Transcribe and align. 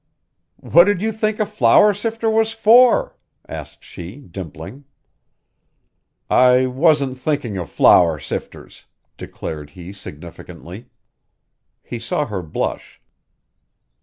"What 0.55 0.85
did 0.85 0.99
you 1.03 1.11
think 1.11 1.39
a 1.39 1.45
flour 1.45 1.93
sifter 1.93 2.27
was 2.27 2.53
for?" 2.53 3.15
asked 3.47 3.83
she, 3.83 4.15
dimpling. 4.21 4.85
"I 6.27 6.65
wasn't 6.65 7.19
thinking 7.19 7.55
of 7.59 7.69
flour 7.69 8.17
sifters," 8.17 8.87
declared 9.15 9.69
he 9.77 9.93
significantly. 9.93 10.87
He 11.83 11.99
saw 11.99 12.25
her 12.25 12.41
blush. 12.41 12.99